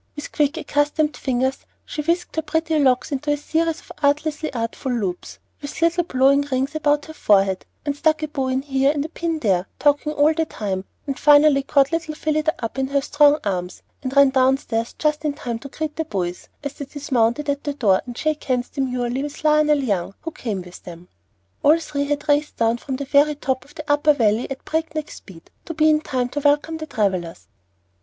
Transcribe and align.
With 0.15 0.31
quick 0.31 0.57
accustomed 0.57 1.15
fingers 1.15 1.59
she 1.85 2.01
whisked 2.01 2.35
her 2.35 2.41
pretty 2.41 2.79
locks 2.79 3.11
into 3.11 3.29
a 3.31 3.37
series 3.37 3.81
of 3.81 3.91
artlessly 4.01 4.51
artful 4.51 4.91
loops, 4.91 5.37
with 5.61 5.79
little 5.79 6.03
blowing 6.05 6.41
rings 6.49 6.73
about 6.73 7.03
the 7.03 7.13
forehead, 7.13 7.67
and 7.85 7.95
stuck 7.95 8.23
a 8.23 8.27
bow 8.27 8.47
in 8.47 8.63
here 8.63 8.91
and 8.91 9.05
a 9.05 9.09
pin 9.09 9.37
there, 9.37 9.67
talking 9.77 10.11
all 10.13 10.33
the 10.33 10.45
time, 10.45 10.85
and 11.05 11.19
finally 11.19 11.61
caught 11.61 11.91
little 11.91 12.15
Phillida 12.15 12.51
up 12.65 12.79
in 12.79 12.87
her 12.87 12.99
strong 13.01 13.33
young 13.33 13.39
arms, 13.43 13.83
and 14.01 14.15
ran 14.15 14.31
downstairs 14.31 14.93
just 14.97 15.23
in 15.23 15.33
time 15.33 15.59
to 15.59 15.69
greet 15.69 15.95
the 15.95 16.05
boys 16.05 16.49
as 16.63 16.73
they 16.73 16.85
dismounted 16.85 17.47
at 17.47 17.63
the 17.63 17.75
door, 17.75 18.01
and 18.07 18.17
shake 18.17 18.43
hands 18.45 18.69
demurely 18.69 19.21
with 19.21 19.43
Lionel 19.43 19.83
Young, 19.83 20.15
who 20.21 20.31
came 20.31 20.63
with 20.63 20.81
them. 20.81 21.09
All 21.61 21.77
three 21.79 22.05
had 22.05 22.27
raced 22.27 22.57
down 22.57 22.77
from 22.79 22.95
the 22.95 23.05
very 23.05 23.35
top 23.35 23.63
of 23.65 23.75
the 23.75 23.85
Upper 23.87 24.13
Valley 24.13 24.49
at 24.49 24.65
breakneck 24.65 25.11
speed, 25.11 25.51
to 25.65 25.75
be 25.75 25.91
in 25.91 26.01
time 26.01 26.29
to 26.29 26.39
welcome 26.39 26.77
the 26.77 26.87
travellers. 26.87 27.45